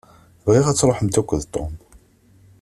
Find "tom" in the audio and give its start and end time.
1.53-1.73